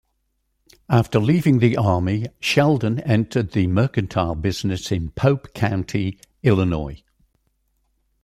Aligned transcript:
After 0.89 1.19
leaving 1.19 1.59
the 1.59 1.77
Army, 1.77 2.25
Sheldon 2.39 3.01
entered 3.01 3.51
the 3.51 3.67
mercantile 3.67 4.33
business 4.33 4.91
in 4.91 5.11
Pope 5.11 5.53
County, 5.53 6.17
Illinois. 6.41 7.03